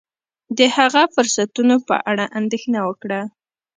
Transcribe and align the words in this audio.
د 0.57 0.59
هغه 0.77 1.01
فرصتونو 1.13 1.75
په 1.87 1.95
اړه 2.11 2.25
اندېښنه 2.39 2.79
وکړه. 2.87 3.21